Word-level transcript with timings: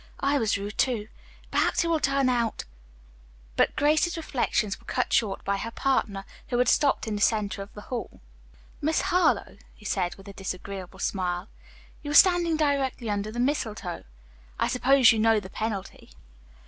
I 0.19 0.39
was 0.39 0.57
rude, 0.57 0.79
too. 0.79 1.09
Perhaps 1.51 1.81
he 1.81 1.87
will 1.87 1.99
turn 1.99 2.27
out" 2.27 2.63
But 3.55 3.75
Grace's 3.75 4.17
reflections 4.17 4.79
were 4.79 4.87
cut 4.87 5.13
short 5.13 5.45
by 5.45 5.57
her 5.57 5.69
partner, 5.69 6.25
who 6.47 6.57
had 6.57 6.67
stopped 6.69 7.05
in 7.07 7.13
the 7.13 7.21
center 7.21 7.61
of 7.61 7.71
the 7.75 7.81
hall. 7.81 8.19
"Miss 8.81 9.01
Harlowe," 9.01 9.57
he 9.75 9.85
said 9.85 10.15
with 10.15 10.27
a 10.27 10.33
disagreeable 10.33 10.97
smile, 10.97 11.49
"you 12.01 12.09
are 12.09 12.15
standing 12.15 12.57
directly 12.57 13.11
under 13.11 13.31
the 13.31 13.39
mistletoe. 13.39 14.03
I 14.57 14.69
suppose 14.69 15.11
you 15.11 15.19
know 15.19 15.39
the 15.39 15.51
penalty." 15.51 16.09